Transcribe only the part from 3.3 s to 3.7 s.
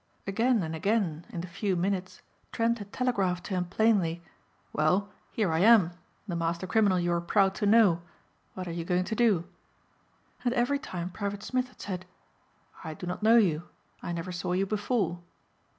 to him